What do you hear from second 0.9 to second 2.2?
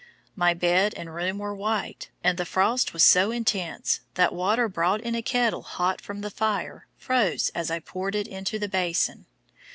and room were white,